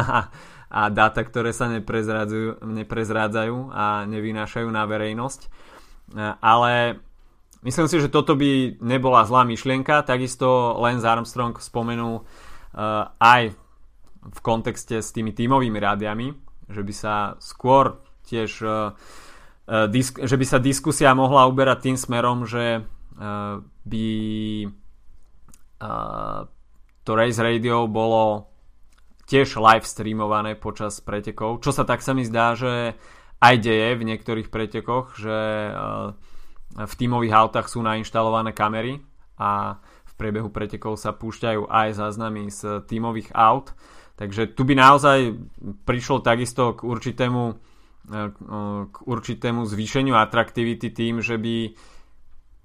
[0.73, 5.41] a dáta, ktoré sa neprezrádzajú, neprezrádzajú a nevynášajú na verejnosť.
[6.43, 6.99] Ale
[7.63, 10.03] myslím si, že toto by nebola zlá myšlienka.
[10.03, 13.55] Takisto Lance Armstrong spomenul uh, aj
[14.23, 16.35] v kontexte s tými tímovými rádiami,
[16.67, 18.91] že by sa skôr tiež uh,
[19.67, 24.07] disk, že by sa diskusia mohla uberať tým smerom, že uh, by
[25.79, 26.41] uh,
[27.03, 28.51] to Race Radio bolo
[29.27, 32.95] tiež live streamované počas pretekov, čo sa tak sa mi zdá, že
[33.43, 35.39] aj deje v niektorých pretekoch, že
[36.73, 39.03] v tímových autách sú nainštalované kamery
[39.35, 43.75] a v priebehu pretekov sa púšťajú aj záznamy z tímových aut.
[44.15, 45.35] Takže tu by naozaj
[45.83, 47.59] prišlo takisto k určitému,
[48.03, 51.71] k určitému zvýšeniu atraktivity tým, že by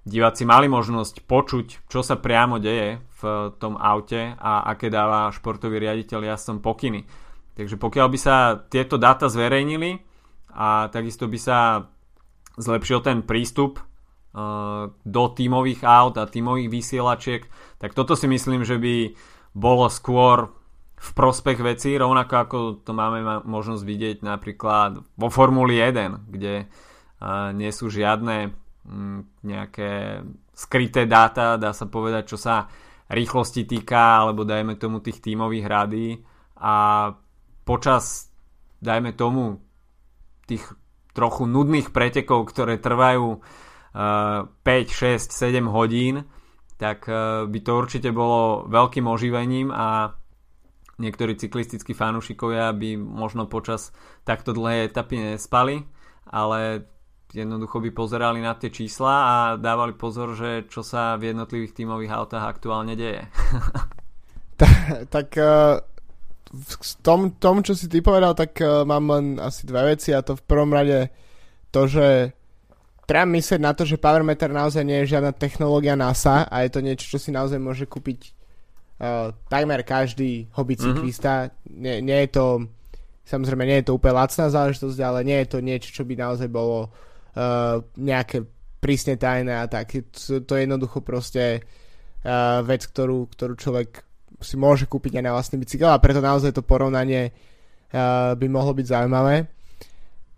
[0.08, 3.22] diváci mali možnosť počuť, čo sa priamo deje v
[3.60, 7.06] tom aute a aké dáva športový riaditeľ jazdcom pokyny.
[7.54, 8.36] Takže pokiaľ by sa
[8.70, 10.00] tieto dáta zverejnili
[10.54, 11.90] a takisto by sa
[12.58, 13.82] zlepšil ten prístup e,
[14.90, 17.42] do tímových aut a tímových vysielačiek,
[17.78, 19.14] tak toto si myslím, že by
[19.54, 20.54] bolo skôr
[20.98, 26.66] v prospech veci, rovnako ako to máme možnosť vidieť napríklad vo Formuli 1, kde
[27.54, 28.54] nie sú žiadne
[28.86, 30.22] mm, nejaké
[30.54, 32.66] skryté dáta, dá sa povedať, čo sa
[33.08, 36.06] rýchlosti týka, alebo dajme tomu tých tímových hrady
[36.58, 36.74] a
[37.62, 38.28] počas,
[38.82, 39.62] dajme tomu,
[40.48, 40.64] tých
[41.12, 46.24] trochu nudných pretekov, ktoré trvajú uh, 5, 6, 7 hodín,
[46.78, 50.14] tak uh, by to určite bolo veľkým oživením a
[50.98, 53.94] niektorí cyklistickí fanúšikovia by možno počas
[54.26, 55.86] takto dlhej etapy nespali,
[56.26, 56.84] ale
[57.32, 62.12] jednoducho by pozerali na tie čísla a dávali pozor, že čo sa v jednotlivých tímových
[62.12, 63.24] autách aktuálne deje.
[65.14, 65.78] tak, uh,
[66.50, 70.24] v tom, tom, čo si ty povedal, tak uh, mám len asi dve veci a
[70.24, 71.12] to v prvom rade
[71.68, 72.32] to, že
[73.04, 76.80] treba myslieť na to, že Powermeter naozaj nie je žiadna technológia NASA a je to
[76.80, 78.37] niečo, čo si naozaj môže kúpiť
[78.98, 80.82] uh, takmer každý hobby mhm.
[80.82, 81.32] cyklista.
[81.48, 81.78] Mm-hmm.
[81.78, 82.46] Nie, nie je to
[83.28, 86.48] samozrejme nie je to úplne lacná záležitosť, ale nie je to niečo, čo by naozaj
[86.48, 88.48] bolo uh, nejaké
[88.80, 89.92] prísne tajné a tak.
[89.92, 94.00] To, to je jednoducho proste uh, vec, ktorú, ktorú človek
[94.40, 97.28] si môže kúpiť aj na vlastný bicykel a preto naozaj to porovnanie
[97.92, 99.44] uh, by mohlo byť zaujímavé.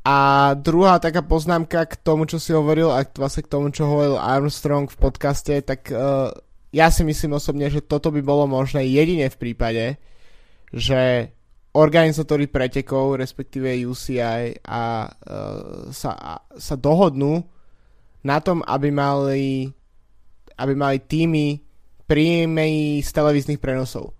[0.01, 0.17] A
[0.57, 4.89] druhá taká poznámka k tomu, čo si hovoril a vlastne k tomu, čo hovoril Armstrong
[4.89, 6.33] v podcaste, tak uh,
[6.71, 9.99] ja si myslím osobne, že toto by bolo možné jedine v prípade,
[10.71, 11.35] že
[11.75, 17.43] organizátori pretekov, respektíve UCI a uh, sa, a, sa dohodnú
[18.27, 19.71] na tom, aby mali
[20.61, 21.57] aby mali týmy
[22.05, 24.13] príjmy z televíznych prenosov.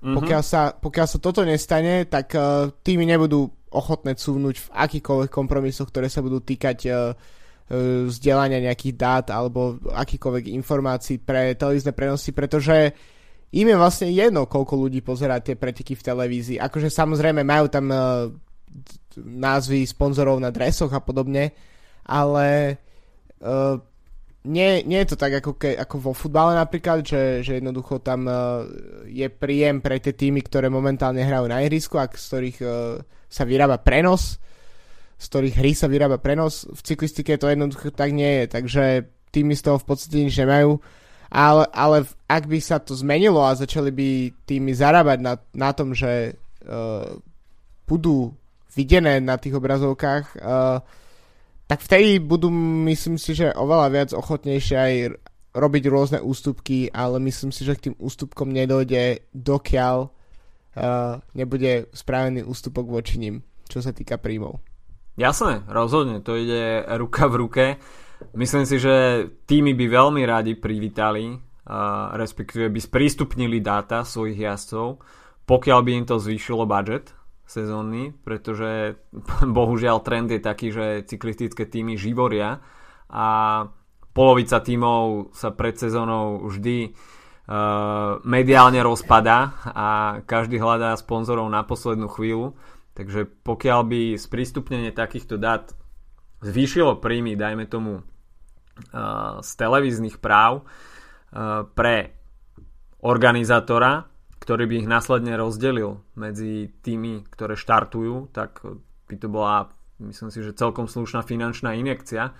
[0.00, 0.16] Mm-hmm.
[0.16, 5.90] Pokiaľ, sa, pokiaľ sa toto nestane, tak uh, týmy nebudú ochotné cúvnuť v akýkoľvek kompromisoch,
[5.90, 6.94] ktoré sa budú týkať uh,
[8.10, 12.90] vzdelania nejakých dát alebo akýkoľvek informácií pre televízne prenosy, pretože
[13.50, 16.58] im je vlastne jedno, koľko ľudí pozerá tie preteky v televízii.
[16.58, 18.30] Akože samozrejme majú tam uh,
[19.18, 21.50] názvy sponzorov na dresoch a podobne,
[22.06, 22.78] ale
[23.42, 23.78] uh,
[24.46, 28.26] nie, nie je to tak ako, ke, ako vo futbale napríklad, že, že jednoducho tam
[28.26, 28.66] uh,
[29.06, 32.98] je príjem pre tie týmy, ktoré momentálne hrajú na ihrisku a z ktorých uh,
[33.30, 34.38] sa vyrába prenos,
[35.20, 36.64] z ktorých hry sa vyrába prenos.
[36.72, 38.84] V cyklistike to jednoducho tak nie je, takže
[39.30, 40.80] týmy z toho v podstate nič nemajú
[41.30, 44.08] ale, ale ak by sa to zmenilo a začali by
[44.42, 46.34] tými zarábať na, na tom, že
[46.66, 47.06] uh,
[47.86, 48.34] budú
[48.74, 50.82] videné na tých obrazovkách, uh,
[51.70, 52.50] tak vtedy budú,
[52.90, 54.94] myslím si, že oveľa viac ochotnejšie aj
[55.54, 62.42] robiť rôzne ústupky, ale myslím si, že k tým ústupkom nedojde, dokiaľ uh, nebude spravený
[62.42, 64.58] ústupok voči ním, čo sa týka príjmov.
[65.20, 67.64] Jasné, rozhodne, to ide ruka v ruke.
[68.32, 74.96] Myslím si, že týmy by veľmi radi privítali, uh, respektíve by sprístupnili dáta svojich jazdcov,
[75.44, 77.12] pokiaľ by im to zvýšilo budget
[77.44, 78.96] sezónny, pretože
[79.60, 82.64] bohužiaľ trend je taký, že cyklistické týmy živoria
[83.12, 83.28] a
[84.16, 89.88] polovica týmov sa pred sezónou vždy uh, mediálne rozpada a
[90.24, 92.56] každý hľadá sponzorov na poslednú chvíľu.
[93.00, 95.72] Takže pokiaľ by sprístupnenie takýchto dát
[96.44, 98.04] zvýšilo príjmy, dajme tomu,
[99.40, 100.68] z televíznych práv
[101.72, 102.12] pre
[103.00, 104.04] organizátora,
[104.40, 108.60] ktorý by ich následne rozdelil medzi tými, ktoré štartujú, tak
[109.08, 109.72] by to bola,
[110.04, 112.36] myslím si, že celkom slušná finančná injekcia,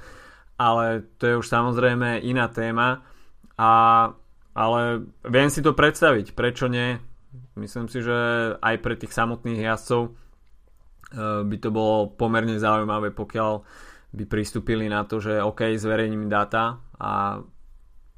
[0.60, 3.00] ale to je už samozrejme iná téma,
[3.56, 3.72] a,
[4.52, 7.00] ale viem si to predstaviť, prečo nie.
[7.56, 8.16] Myslím si, že
[8.60, 10.12] aj pre tých samotných jazdcov
[11.18, 13.52] by to bolo pomerne zaujímavé, pokiaľ
[14.10, 17.42] by pristúpili na to, že OK, zverejním dáta a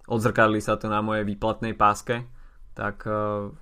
[0.09, 2.25] odzrkadli sa to na mojej výplatnej páske,
[2.73, 3.53] tak uh,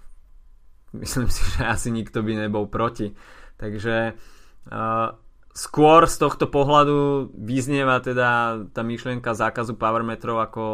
[0.94, 3.14] myslím si, že asi nikto by nebol proti.
[3.58, 5.08] Takže uh,
[5.50, 10.64] skôr z tohto pohľadu vyznieva teda tá myšlienka zákazu powermetrov ako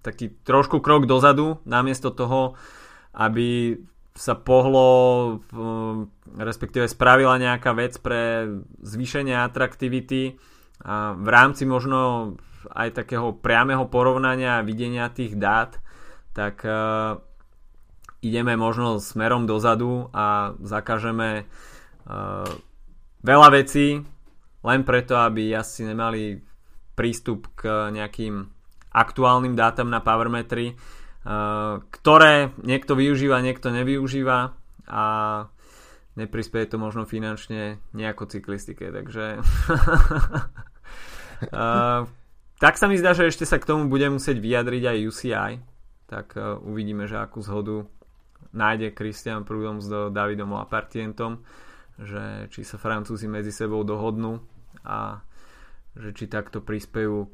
[0.00, 2.56] taký trošku krok dozadu, namiesto toho,
[3.12, 3.76] aby
[4.18, 4.90] sa pohlo,
[6.34, 8.50] respektíve spravila nejaká vec pre
[8.82, 10.34] zvýšenie atraktivity
[10.82, 12.34] a v rámci možno
[12.74, 15.78] aj takého priameho porovnania a videnia tých dát,
[16.34, 17.22] tak uh,
[18.18, 22.42] ideme možno smerom dozadu a zakažeme uh,
[23.22, 24.02] veľa vecí
[24.66, 26.42] len preto, aby asi nemali
[26.98, 28.50] prístup k nejakým
[28.90, 30.97] aktuálnym dátam na Powermetry, uh,
[31.90, 34.38] ktoré niekto využíva, niekto nevyužíva
[34.88, 35.04] a
[36.18, 39.38] neprispieje to možno finančne nejako cyklistike, takže
[41.54, 42.02] uh,
[42.62, 45.52] tak sa mi zdá, že ešte sa k tomu bude musieť vyjadriť aj UCI,
[46.10, 47.86] tak uh, uvidíme, že akú zhodu
[48.50, 51.44] nájde Christian Prudom s Davidom Lapartientom,
[52.00, 54.42] že či sa Francúzi medzi sebou dohodnú
[54.82, 55.22] a
[55.94, 57.30] že či takto prispejú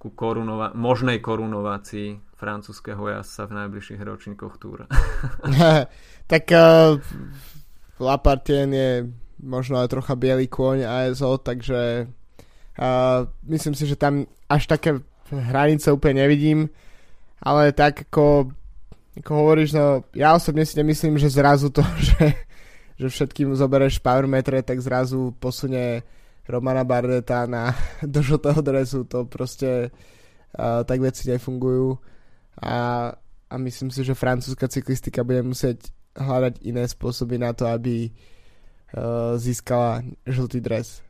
[0.00, 4.88] ku korunova- možnej korunovácii francúzského jazdca v najbližších ročníkoch túra.
[6.32, 6.96] tak uh,
[8.00, 8.90] Lapartien je
[9.44, 12.08] možno aj trocha biely kôň ASO, takže
[12.80, 16.72] uh, myslím si, že tam až také hranice úplne nevidím,
[17.44, 18.48] ale tak ako,
[19.20, 22.24] ako hovoríš, no ja osobne si nemyslím, že zrazu to, že,
[22.96, 26.00] že všetkým zobereš power metre, tak zrazu posunie
[26.48, 27.76] Romana Bardeta na,
[28.16, 29.92] do žltého dresu, to proste
[30.56, 32.00] uh, tak veci nefungujú
[32.60, 33.10] a,
[33.50, 39.34] a myslím si, že francúzska cyklistika bude musieť hľadať iné spôsoby na to, aby uh,
[39.40, 41.00] získala žltý dres.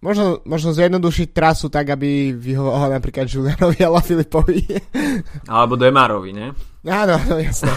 [0.00, 4.64] Možno, možno zjednodušiť trasu tak, aby vyhovala napríklad Julianovi a Filipovi.
[5.52, 6.56] Alebo Demarovi, ne?
[6.88, 7.68] Áno, no jasné.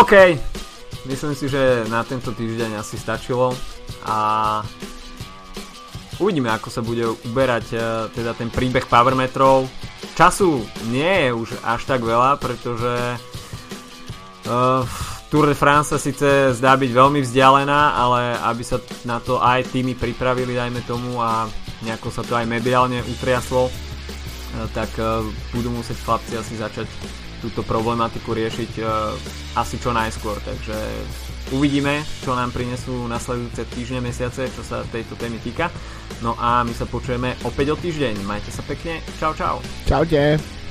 [0.00, 0.12] OK,
[1.04, 3.52] myslím si, že na tento týždeň asi stačilo
[4.08, 4.16] a
[6.20, 9.68] uvidíme, ako sa bude uberať uh, teda ten príbeh Powermetrov.
[10.16, 13.20] Času nie je už až tak veľa, pretože
[14.48, 14.82] uh,
[15.28, 19.68] Tour de France sa síce zdá byť veľmi vzdialená, ale aby sa na to aj
[19.74, 21.50] týmy pripravili, dajme tomu, a
[21.84, 23.72] nejako sa to aj mediálne utriaslo, uh,
[24.72, 24.88] tak
[25.52, 26.88] budú musieť chlapci asi začať
[27.40, 29.14] túto problematiku riešiť uh,
[29.56, 30.36] asi čo najskôr.
[30.42, 30.76] Takže
[31.54, 35.70] uvidíme, čo nám prinesú nasledujúce týždne, mesiace, čo sa tejto témy týka.
[36.24, 38.24] No a my sa počujeme opäť o týždeň.
[38.24, 38.98] Majte sa pekne.
[39.20, 39.62] Čau, čau.
[39.86, 40.65] Čaute.